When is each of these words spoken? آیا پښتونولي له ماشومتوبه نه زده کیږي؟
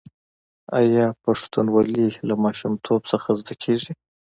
آیا 0.79 1.05
پښتونولي 1.23 2.07
له 2.27 2.35
ماشومتوبه 2.43 3.07
نه 3.13 3.31
زده 3.39 3.53
کیږي؟ 3.63 3.93